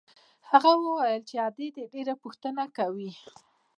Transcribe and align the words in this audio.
هغه 0.51 0.71
وويل 0.83 1.21
چې 1.29 1.35
ادې 1.47 1.67
دې 1.75 1.83
ډېره 1.93 2.13
پوښتنه 2.23 2.63
کوي. 2.77 3.11